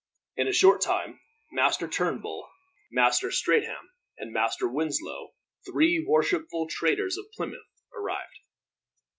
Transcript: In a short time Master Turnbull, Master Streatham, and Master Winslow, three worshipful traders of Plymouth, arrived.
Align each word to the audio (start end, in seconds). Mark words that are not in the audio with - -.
In 0.35 0.47
a 0.47 0.51
short 0.51 0.81
time 0.81 1.19
Master 1.51 1.87
Turnbull, 1.87 2.49
Master 2.91 3.29
Streatham, 3.29 3.91
and 4.17 4.33
Master 4.33 4.67
Winslow, 4.67 5.35
three 5.63 6.03
worshipful 6.03 6.67
traders 6.67 7.17
of 7.19 7.27
Plymouth, 7.35 7.67
arrived. 7.93 8.39